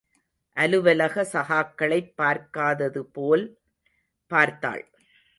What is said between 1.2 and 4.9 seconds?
சகாக்களைப் பார்க்காததுபோல் பார்த்தாள்.